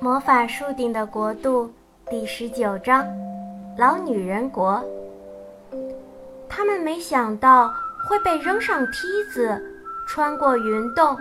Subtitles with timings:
[0.00, 1.72] 魔法树顶的国度
[2.08, 3.04] 第十九章：
[3.76, 4.80] 老女人国。
[6.48, 7.74] 他们没想到
[8.08, 9.60] 会被扔上梯子，
[10.06, 11.16] 穿过云洞，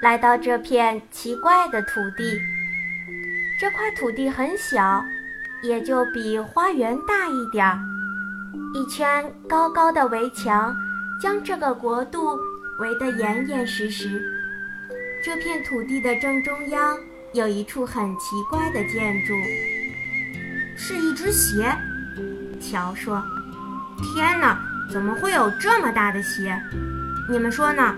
[0.00, 2.40] 来到这片奇怪的土地。
[3.60, 5.04] 这块土地很小，
[5.62, 7.78] 也就比花园大一点儿。
[8.74, 10.74] 一圈高高的围墙
[11.20, 12.38] 将这个国度
[12.80, 14.22] 围得严严实实。
[15.22, 16.98] 这片土地的正中央
[17.34, 19.34] 有一处很奇怪的建筑，
[20.76, 21.76] 是一只鞋。
[22.60, 23.20] 乔说
[24.14, 24.56] ：“天哪，
[24.88, 26.56] 怎么会有这么大的鞋？
[27.28, 27.94] 你们说呢？”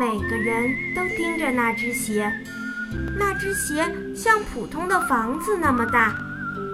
[0.00, 2.32] 每个人都盯着那只鞋。
[3.18, 3.84] 那只鞋
[4.16, 6.16] 像普通的房子那么大，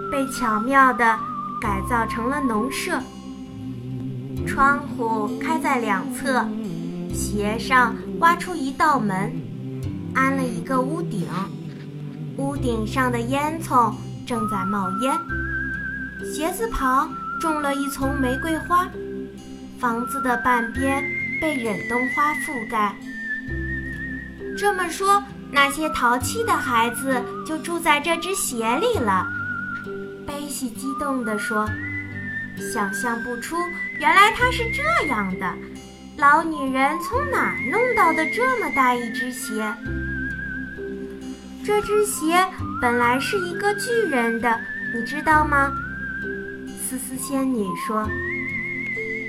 [0.09, 1.19] 被巧妙地。
[1.61, 2.99] 改造成了农舍，
[4.45, 6.47] 窗户开在两侧，
[7.11, 9.33] 鞋上挖出一道门，
[10.15, 11.27] 安了一个屋顶，
[12.37, 13.93] 屋顶上的烟囱
[14.25, 15.13] 正在冒烟，
[16.33, 18.87] 鞋子旁种了一丛玫瑰花，
[19.77, 21.03] 房子的半边
[21.41, 22.95] 被忍冬花覆盖。
[24.57, 29.27] 这么说，那些淘气的孩子就住在这只鞋里了。
[30.25, 31.69] 贝西激动地说
[32.73, 33.57] ：“想象不出，
[33.99, 35.53] 原来它是这样的。
[36.17, 39.51] 老女人从哪儿弄到的这么大一只鞋？
[41.65, 42.47] 这只鞋
[42.79, 44.59] 本来是一个巨人的，
[44.93, 45.71] 你知道吗？”
[46.79, 48.07] 思思仙女说：“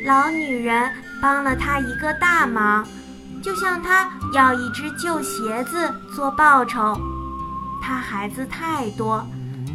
[0.05, 0.93] 老女人
[1.23, 2.87] 帮了她一个大忙，
[3.43, 7.01] 就向她要一只旧鞋子做报酬。
[7.81, 9.27] 她孩子太多。”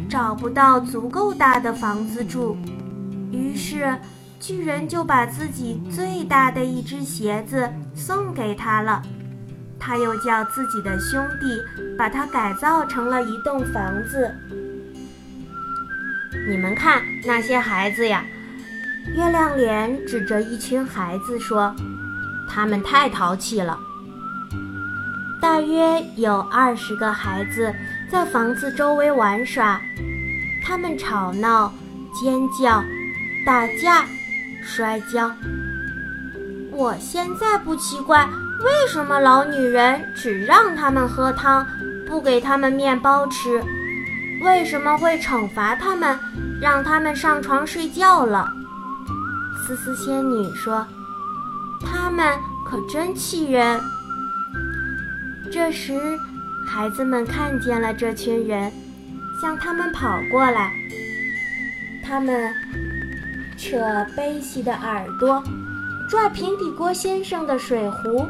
[0.08, 2.54] 找不到足够大的房子住，
[3.30, 3.98] 于是
[4.38, 9.02] 巨人就把自己最大的一只鞋子送给他了。
[9.84, 11.60] 他又叫自己的兄弟
[11.98, 14.32] 把它改造成了一栋房子。
[16.48, 18.24] 你们看那些孩子呀，
[19.16, 21.74] 月亮脸指着一群孩子说
[22.48, 23.76] ：“他们太淘气了。”
[25.42, 27.74] 大约有二十个孩子
[28.08, 29.80] 在房子周围玩耍。
[30.64, 31.74] 他们吵闹、
[32.14, 32.84] 尖叫、
[33.44, 34.06] 打架、
[34.62, 35.32] 摔跤。
[36.70, 38.28] 我现在不奇怪，
[38.64, 41.66] 为什么老女人只让他们喝汤，
[42.06, 43.62] 不给他们面包吃？
[44.42, 46.18] 为什么会惩罚他们，
[46.60, 48.48] 让他们上床睡觉了？
[49.66, 50.86] 思思仙女说
[51.84, 53.80] ：“他们可真气人。”
[55.52, 56.18] 这时，
[56.66, 58.70] 孩子们看见了这群人。
[59.40, 60.72] 向他们跑过来，
[62.06, 62.54] 他们
[63.58, 63.76] 扯
[64.16, 65.42] 贝西的耳朵，
[66.08, 68.24] 拽平底锅先生的水壶，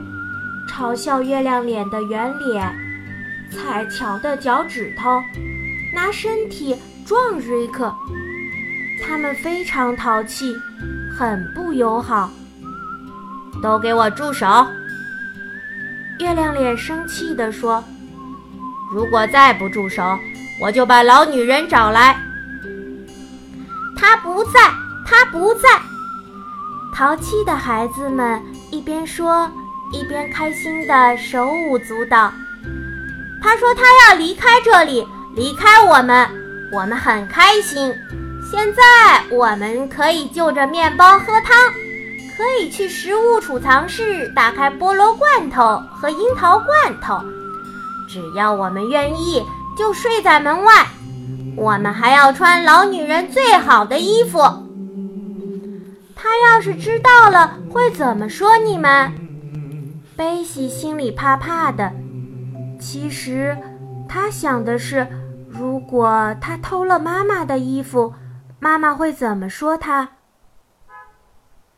[0.74, 2.74] 嘲笑月亮脸的圆脸，
[3.50, 5.22] 踩乔的脚趾头，
[5.94, 6.74] 拿身体
[7.04, 7.94] 撞瑞克。
[9.04, 10.56] 他们非常淘气，
[11.14, 12.30] 很不友好。
[13.62, 14.66] 都给我住手！
[16.18, 17.84] 月亮脸生气地说
[18.90, 20.02] ：“如果再不住手。”
[20.60, 22.16] 我就把老女人找来。
[23.96, 24.60] 她不在，
[25.04, 25.68] 她不在。
[26.94, 28.40] 淘气的孩子们
[28.70, 29.50] 一边说，
[29.92, 32.32] 一边开心地手舞足蹈。
[33.42, 36.28] 他说他要离开这里，离开我们，
[36.72, 37.94] 我们很开心。
[38.50, 38.82] 现在
[39.30, 41.56] 我们可以就着面包喝汤，
[42.36, 47.20] 可以去食物储藏室打开菠萝罐头和樱桃罐头，
[48.08, 49.44] 只要我们愿意。
[49.74, 50.86] 就睡在门外，
[51.56, 54.38] 我们还要穿老女人最好的衣服。
[56.14, 59.10] 他要是知道了，会怎么说你们？
[60.16, 61.92] 贝西心里怕怕的。
[62.78, 63.56] 其实，
[64.08, 65.06] 他想的是，
[65.48, 68.14] 如果他偷了妈妈的衣服，
[68.58, 70.08] 妈妈会怎么说他？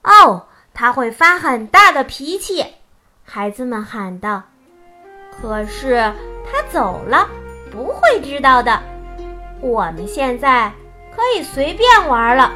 [0.03, 2.65] 哦，他会发很大的脾气。
[3.23, 4.43] 孩子们喊道。
[5.31, 6.12] 可是
[6.50, 7.28] 他走了。
[7.70, 8.81] 不会知道的。
[9.61, 10.73] 我们现在
[11.11, 12.53] 可以随便玩了。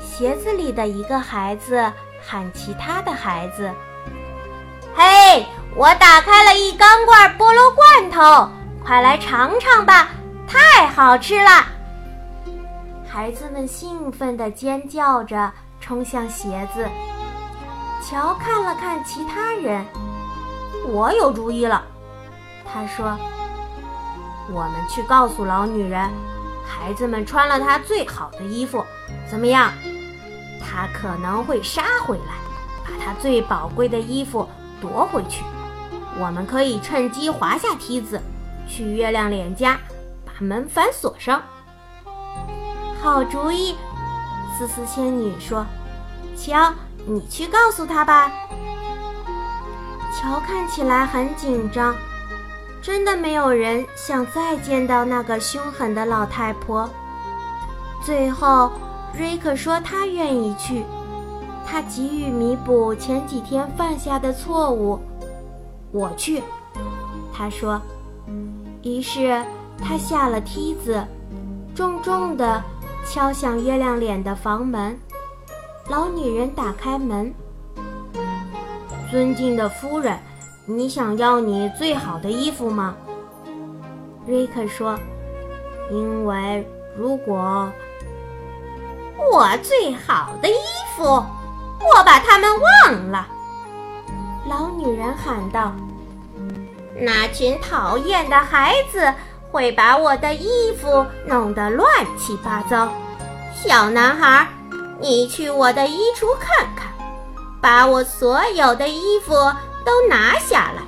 [0.00, 1.92] 鞋子里的一个孩子
[2.26, 3.70] 喊其他的孩子
[4.96, 8.50] ：“嘿，我打开了一缸罐菠萝罐头，
[8.84, 10.08] 快来尝尝吧，
[10.48, 11.50] 太好吃了！”
[13.06, 16.88] 孩子们兴奋地尖叫着冲向鞋子。
[18.02, 19.84] 乔看了看其他人，
[20.86, 21.82] 我有主意了。
[22.64, 23.16] 他说
[24.50, 26.10] ：“我们去告诉老女人，
[26.66, 28.84] 孩子们穿了她最好的衣服，
[29.30, 29.72] 怎么样？
[30.64, 32.34] 他可能会杀回来，
[32.82, 34.48] 把他最宝贵的衣服
[34.80, 35.44] 夺回去。
[36.18, 38.20] 我们可以趁机滑下梯子，
[38.66, 39.78] 去月亮脸家，
[40.24, 41.42] 把门反锁上。
[43.02, 43.76] 好主意，
[44.56, 45.66] 思思仙女说
[46.36, 46.72] ：“乔，
[47.06, 48.32] 你去告诉他吧。”
[50.16, 51.94] 乔看起来很紧张，
[52.80, 56.88] 真的没有人想再见到那个凶狠的老太婆。
[58.02, 58.72] 最后，
[59.16, 60.82] 瑞克说他愿意去，
[61.64, 64.98] 他急于弥补前几天犯下的错误。
[65.92, 66.42] 我去，
[67.32, 67.80] 他说。
[68.82, 69.42] 于是
[69.78, 71.02] 他下了梯子，
[71.74, 72.62] 重重地
[73.06, 74.98] 敲响月亮脸的房门。
[75.88, 77.32] 老女人打开门。
[79.10, 80.18] 尊敬的夫人，
[80.66, 82.96] 你想要你最好的衣服吗？
[84.26, 84.98] 瑞克说。
[85.90, 87.70] 因为如果
[89.16, 90.54] 我最好的衣
[90.96, 93.26] 服，我把它们忘了。
[94.48, 95.72] 老女人喊道
[97.00, 99.12] ：“那群讨厌的孩子
[99.50, 101.88] 会把我的衣服弄得乱
[102.18, 102.92] 七八糟。
[103.54, 104.46] 小男孩，
[105.00, 106.92] 你去我的衣橱看看，
[107.60, 109.32] 把我所有的衣服
[109.84, 110.82] 都拿下来。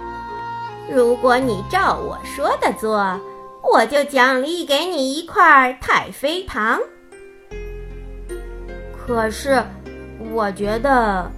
[0.91, 3.19] 如果你照我说的做，
[3.63, 6.79] 我就奖励给你一块太妃糖。
[9.07, 9.63] 可是，
[10.33, 11.31] 我觉得。”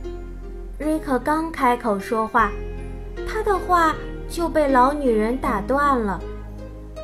[0.79, 2.50] 瑞克刚开口说话，
[3.29, 3.94] 他的话
[4.31, 6.20] 就被老女人打断了。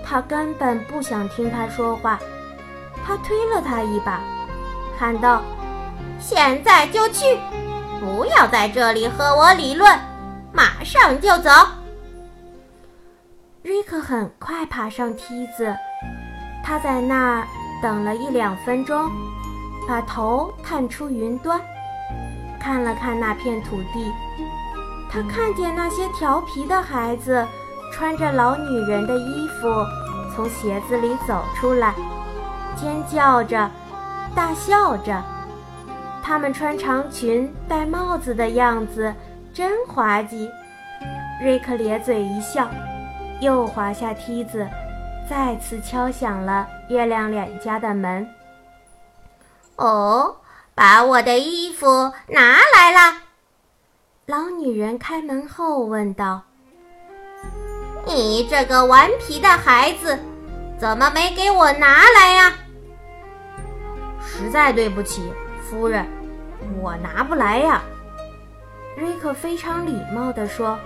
[0.04, 2.20] 他根本不想听他说话，
[3.04, 4.20] 他推了他一把，
[4.96, 5.42] 喊道
[6.20, 7.36] ：“现在就去，
[7.98, 9.98] 不要在这里和我理论，
[10.52, 11.50] 马上就走。”
[13.64, 15.74] 瑞克很快爬上梯子，
[16.62, 17.46] 他在那儿
[17.82, 19.10] 等了一两分钟，
[19.86, 21.60] 把头探出云端。
[22.60, 24.12] 看了看那片土地，
[25.10, 27.46] 他看见那些调皮的孩子
[27.92, 29.68] 穿着老女人的衣服
[30.34, 31.94] 从鞋子里走出来，
[32.74, 33.70] 尖叫着，
[34.34, 35.22] 大笑着。
[36.22, 39.14] 他们穿长裙、戴帽子的样子
[39.52, 40.48] 真滑稽。
[41.42, 42.66] 瑞克咧嘴一笑，
[43.40, 44.66] 又滑下梯子，
[45.28, 48.26] 再次敲响了月亮脸家的门。
[49.76, 50.36] 哦。
[50.76, 51.86] 把我的衣服
[52.26, 53.18] 拿来了，
[54.26, 56.42] 老女人开门后问道
[58.04, 60.18] ：“你这个顽皮的孩子，
[60.76, 62.54] 怎么没给我拿来呀？”
[64.20, 65.32] 实在对不起，
[65.62, 66.04] 夫人，
[66.82, 67.80] 我拿不来呀。”
[68.98, 70.76] 瑞克非常礼貌地说：“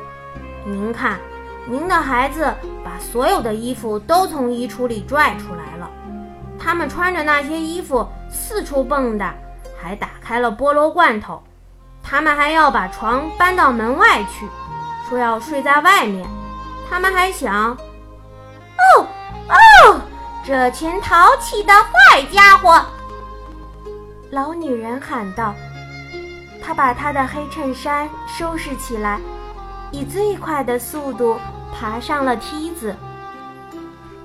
[0.68, 1.18] 您看，
[1.66, 5.90] 您的孩子把所有的衣服都从衣橱里拽出来了，
[6.58, 9.32] 他们穿着那些衣服四处蹦跶。”
[9.80, 11.40] 还打开了菠萝罐头，
[12.02, 14.44] 他们还要把床搬到门外去，
[15.08, 16.28] 说要睡在外面。
[16.90, 19.06] 他们还想，哦
[19.48, 20.00] 哦，
[20.44, 22.84] 这群淘气的坏家伙！
[24.30, 25.54] 老女人喊道。
[26.60, 29.20] 她把她的黑衬衫收拾起来，
[29.92, 31.38] 以最快的速度
[31.72, 32.96] 爬上了梯子。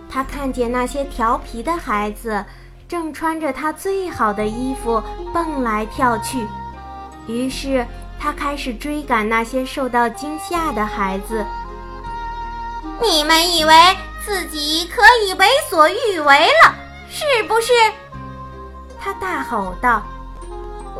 [0.10, 2.44] 她看见那些调皮的孩子。
[2.94, 5.02] 正穿着他最好的衣服
[5.34, 6.48] 蹦来跳去，
[7.26, 7.84] 于是
[8.20, 11.44] 他开始追赶那些受到惊吓的孩子。
[13.02, 13.74] 你们以为
[14.24, 16.76] 自己可以为所欲为了，
[17.10, 17.74] 是不是？
[19.02, 20.04] 他大吼道：“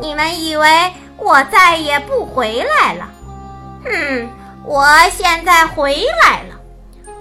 [0.02, 3.08] 你们以为我再也不回来了？
[3.84, 4.28] 哼，
[4.64, 6.56] 我现在回来了！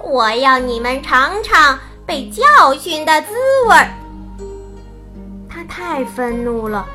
[0.01, 1.77] 我要你们尝尝
[2.08, 3.36] 被教训的滋
[3.68, 3.88] 味儿。”
[5.63, 6.86] 太愤怒了，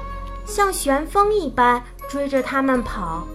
[0.44, 3.26] 像旋风一般追着他们跑。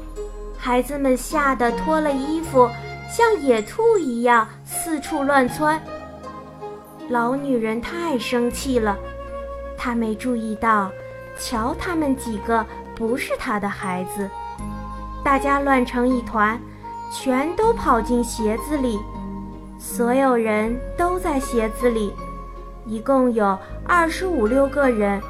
[0.58, 2.70] 孩子们吓得脱了衣服，
[3.10, 5.82] 像野兔一样四处乱窜。
[7.10, 8.98] 老女人太生气了，
[9.78, 10.90] 她没注意到，
[11.38, 14.30] 瞧他们几个不是她的孩子。
[15.24, 16.60] 大家乱成一团，
[17.12, 19.00] 全都跑进鞋子里。
[19.78, 22.14] 所有人都在鞋子里，
[22.86, 25.22] 一共有二十五六个人。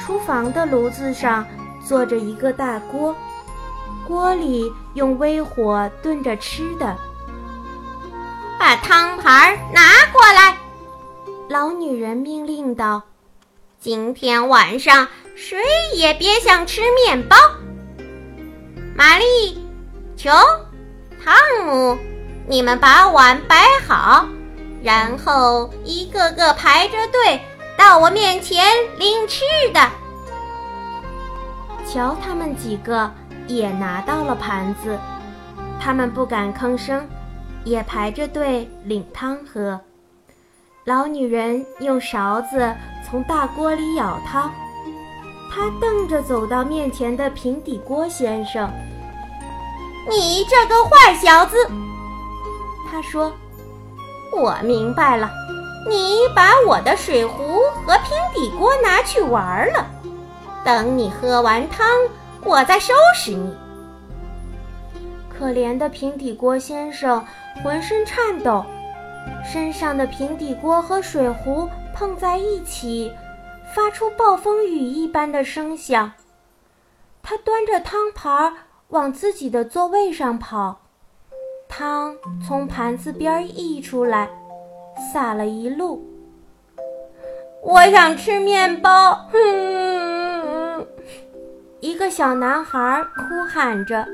[0.00, 1.46] 厨房的炉子上
[1.86, 3.14] 坐着一个大锅，
[4.06, 6.96] 锅里用微火炖着吃的。
[8.58, 9.82] 把汤盘拿
[10.12, 10.56] 过来，
[11.48, 13.02] 老女人命令道
[13.80, 15.58] ：“今天晚上谁
[15.94, 17.36] 也别想吃面包。”
[18.96, 19.58] 玛丽、
[20.16, 20.32] 琼、
[21.22, 21.34] 汤
[21.66, 21.98] 姆，
[22.46, 24.26] 你们把碗摆好，
[24.84, 27.40] 然后一个个排着队。
[27.76, 28.64] 到我面前
[28.98, 29.80] 领吃的，
[31.84, 33.10] 瞧他们几个
[33.48, 34.96] 也拿到了盘子，
[35.80, 37.04] 他们不敢吭声，
[37.64, 39.80] 也排着队领汤喝。
[40.84, 42.72] 老女人用勺子
[43.04, 44.48] 从大锅里舀汤，
[45.52, 48.70] 她瞪着走到面前的平底锅先生
[50.08, 51.56] ：“你这个坏小子！”
[52.88, 53.32] 她说
[54.36, 55.30] ：“我明白了，
[55.88, 59.86] 你把我的水壶和平底锅拿去玩了。
[60.64, 61.86] 等你喝完汤，
[62.42, 63.54] 我再收拾你。”
[65.28, 67.24] 可怜的平底锅先生
[67.62, 68.64] 浑身颤抖。
[69.44, 73.12] 身上的平底锅和水壶碰在一起，
[73.74, 76.12] 发出暴风雨一般的声响。
[77.22, 78.52] 他端着汤盘
[78.88, 80.80] 往自己的座位上跑，
[81.68, 82.14] 汤
[82.46, 84.28] 从盘子边溢出来，
[85.12, 86.04] 洒了一路。
[87.62, 90.86] 我想吃面包，哼！
[91.80, 94.06] 一个小男孩哭喊着，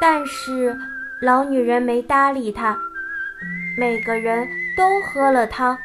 [0.00, 0.76] 但是
[1.20, 2.76] 老女人没搭理他。
[3.78, 4.46] 每个人
[4.76, 5.76] 都喝了汤，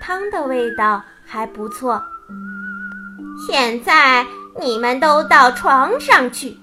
[0.00, 2.02] 汤的味道还不错。
[3.46, 4.26] 现在
[4.58, 6.56] 你们都到床上去，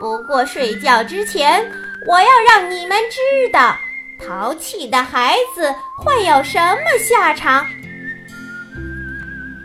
[0.00, 1.64] 不过睡觉之前，
[2.08, 3.20] 我要让你们知
[3.52, 3.76] 道，
[4.18, 7.66] 淘气的孩子会有什么下场。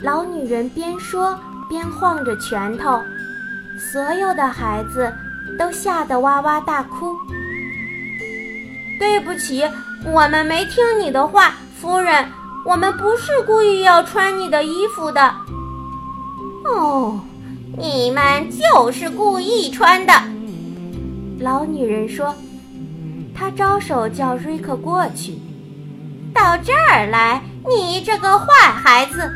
[0.02, 3.02] 老女人边说边晃着拳头，
[3.80, 5.10] 所有的孩子
[5.58, 7.16] 都吓得哇哇大哭。
[9.00, 9.64] 对不起。
[10.06, 12.28] 我们没听你的话，夫人。
[12.66, 15.34] 我们不是故意要穿你的衣服的。
[16.66, 17.22] 哦，
[17.78, 20.14] 你们就是故意穿的。
[21.44, 22.34] 老女人说。
[23.36, 25.34] 她招手叫瑞克过去，
[26.34, 29.30] 到这儿来，你这个坏孩子。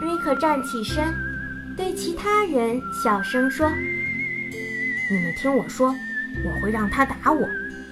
[0.00, 1.02] 瑞克站起身，
[1.76, 3.68] 对其他人小声说
[5.10, 7.48] ：“你们听我说，我会让他打我。”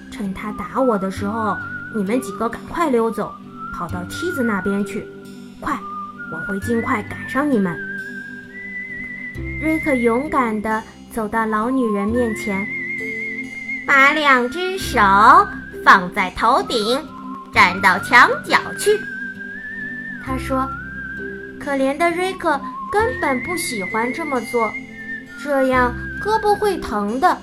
[0.09, 1.57] 趁他打我的时候，
[1.93, 3.33] 你们几个赶快溜走，
[3.73, 5.05] 跑到梯子那边去。
[5.59, 5.77] 快，
[6.31, 7.77] 我会尽快赶上你们。
[9.59, 10.81] 瑞克勇敢地
[11.15, 12.67] 走到老女人面前，
[13.87, 14.99] 把两只手
[15.81, 17.01] 放在头顶，
[17.53, 18.99] 站到墙角去。
[20.25, 20.69] 他说
[21.57, 22.59] ：“可怜的瑞克
[22.91, 24.69] 根本不喜欢这么做，
[25.41, 27.37] 这样胳膊会疼的。”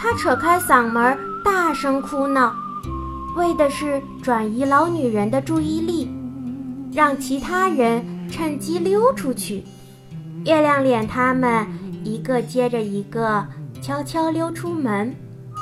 [0.00, 1.18] 他扯开嗓门。
[1.42, 2.54] 大声哭闹，
[3.34, 6.10] 为的是转移老女人的注意力，
[6.92, 9.64] 让其他人趁机溜出去。
[10.44, 11.66] 月亮脸他们
[12.02, 13.46] 一个接着一个
[13.82, 15.14] 悄悄溜出门，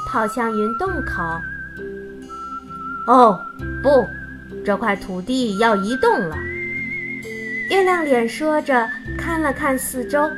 [0.08, 1.22] 跑向云洞口。
[3.06, 3.40] 哦，
[3.82, 4.06] 不，
[4.64, 6.36] 这块土地要移动了。
[7.70, 10.30] 月亮脸说着，看了看四周，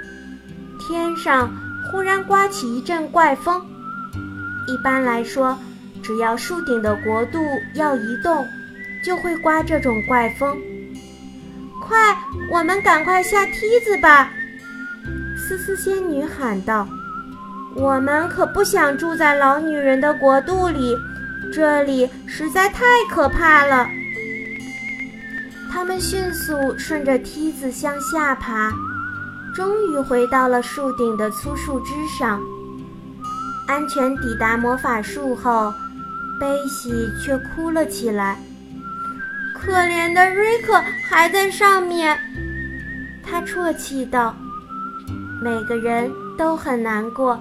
[0.78, 1.50] 天上
[1.90, 3.60] 忽然刮起一阵怪风。
[4.66, 5.56] 一般来说，
[6.02, 7.38] 只要树顶的国度
[7.74, 8.44] 要移动，
[9.04, 10.56] 就会刮这种怪风。
[11.82, 12.16] 快，
[12.52, 14.32] 我们赶快下梯子吧！
[15.50, 16.86] 思思仙女喊道
[17.74, 20.96] ：“我们可不想住在老女人的国度里，
[21.52, 23.84] 这里实在太可怕了。”
[25.68, 28.72] 他们迅速顺着梯子向下爬，
[29.52, 32.40] 终于回到了树顶的粗树枝上。
[33.66, 35.74] 安全抵达魔法树后，
[36.38, 38.38] 悲喜却哭了起来。
[39.60, 42.16] 可怜的瑞克还在上面，
[43.20, 44.36] 他啜泣道
[45.42, 47.40] ：“每个人都很难过。”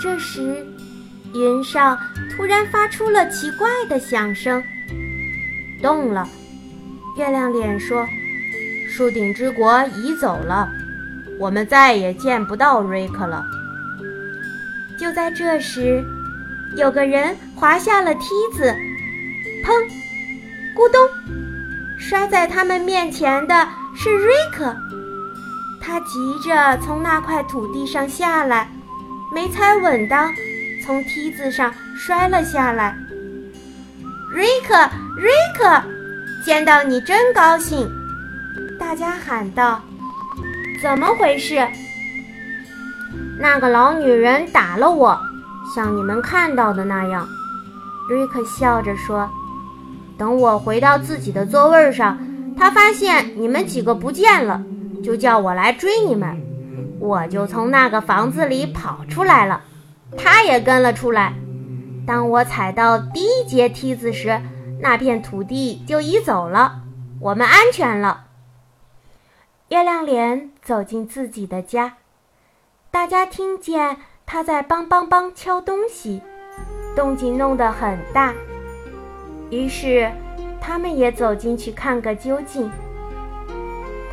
[0.00, 0.64] 这时，
[1.34, 1.98] 云上
[2.30, 4.62] 突然发出了奇怪的响声，
[5.80, 6.28] 动了。
[7.16, 8.06] 月亮脸说
[8.88, 10.68] ：“树顶之国移走了，
[11.38, 13.44] 我们再也见不到瑞克了。”
[14.98, 16.02] 就在这时，
[16.76, 18.20] 有个人滑下了梯
[18.52, 18.74] 子，
[19.64, 19.72] 砰！
[20.74, 21.00] 咕咚！
[21.98, 24.74] 摔在他们面前的是瑞克。
[25.84, 28.70] 他急着从那块土地上下来，
[29.34, 30.32] 没踩稳当，
[30.84, 32.96] 从梯子上摔了下来。
[34.32, 34.74] 瑞克，
[35.18, 35.82] 瑞克，
[36.46, 37.90] 见到你真高兴！
[38.78, 39.82] 大家喊道
[40.80, 41.66] ：“怎么回事？”
[43.38, 45.18] 那个老女人打了我，
[45.74, 47.28] 像你们看到的那样。
[48.08, 49.28] 瑞克笑着说
[50.16, 52.16] ：“等我回到自己的座位上，
[52.56, 54.62] 他发现你们几个不见了，
[55.02, 56.40] 就叫我来追你们。
[56.98, 59.62] 我就从那个房子里跑出来了，
[60.16, 61.34] 他也跟了出来。
[62.06, 64.40] 当我踩到第一节梯子时，
[64.80, 66.82] 那片土地就移走了，
[67.20, 68.26] 我们安全了。”
[69.70, 71.94] 月亮脸走进自己的家。
[72.90, 76.20] 大家听见他在梆梆梆敲东西，
[76.94, 78.34] 动静弄得很大。
[79.50, 80.10] 于是，
[80.60, 82.70] 他们也走进去看个究竟。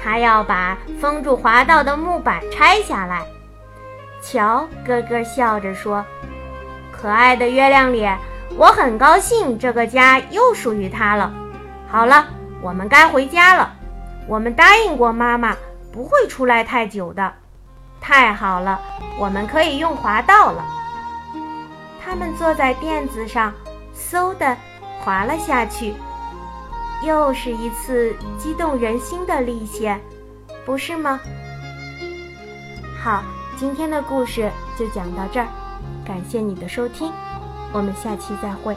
[0.01, 3.25] 他要把封住滑道的木板拆下来。
[4.21, 6.05] 乔咯咯笑着说
[6.91, 8.17] ：“可爱的月亮脸，
[8.57, 11.31] 我很高兴这个家又属于他了。
[11.89, 12.27] 好了，
[12.61, 13.73] 我们该回家了。
[14.27, 15.55] 我们答应过妈妈
[15.91, 17.33] 不会出来太久的。
[18.01, 18.79] 太好了，
[19.17, 20.63] 我们可以用滑道了。”
[22.03, 23.53] 他们坐在垫子上，
[23.95, 24.57] 嗖的
[24.99, 25.93] 滑了下去。
[27.05, 29.99] 又是一次激动人心的历险，
[30.65, 31.19] 不是吗？
[33.01, 33.23] 好。
[33.57, 35.47] 今天的故事就讲到这儿，
[36.05, 37.11] 感谢你的收听，
[37.73, 38.73] 我们下期再会。